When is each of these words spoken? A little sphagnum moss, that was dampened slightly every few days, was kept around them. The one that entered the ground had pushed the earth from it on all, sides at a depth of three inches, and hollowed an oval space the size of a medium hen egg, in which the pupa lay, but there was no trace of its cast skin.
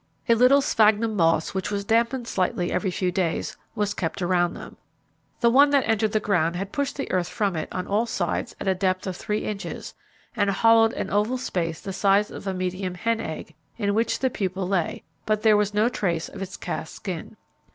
A 0.27 0.33
little 0.33 0.61
sphagnum 0.61 1.15
moss, 1.15 1.51
that 1.51 1.69
was 1.69 1.85
dampened 1.85 2.27
slightly 2.27 2.71
every 2.71 2.89
few 2.89 3.11
days, 3.11 3.55
was 3.75 3.93
kept 3.93 4.19
around 4.19 4.55
them. 4.55 4.77
The 5.41 5.51
one 5.51 5.69
that 5.69 5.87
entered 5.87 6.11
the 6.11 6.19
ground 6.19 6.55
had 6.55 6.71
pushed 6.71 6.95
the 6.95 7.11
earth 7.11 7.27
from 7.27 7.55
it 7.55 7.69
on 7.71 7.85
all, 7.85 8.07
sides 8.07 8.55
at 8.59 8.67
a 8.67 8.73
depth 8.73 9.05
of 9.05 9.15
three 9.15 9.43
inches, 9.45 9.93
and 10.35 10.49
hollowed 10.49 10.93
an 10.93 11.11
oval 11.11 11.37
space 11.37 11.79
the 11.81 11.93
size 11.93 12.31
of 12.31 12.47
a 12.47 12.53
medium 12.55 12.95
hen 12.95 13.19
egg, 13.19 13.53
in 13.77 13.93
which 13.93 14.17
the 14.17 14.31
pupa 14.31 14.61
lay, 14.61 15.03
but 15.27 15.43
there 15.43 15.55
was 15.55 15.71
no 15.71 15.87
trace 15.87 16.27
of 16.29 16.41
its 16.41 16.57
cast 16.57 16.95
skin. 16.95 17.37